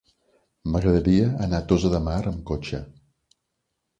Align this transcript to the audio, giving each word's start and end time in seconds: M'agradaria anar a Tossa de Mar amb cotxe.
M'agradaria 0.75 1.27
anar 1.47 1.59
a 1.63 1.67
Tossa 1.73 1.93
de 1.95 2.01
Mar 2.07 2.17
amb 2.31 2.41
cotxe. 2.53 2.83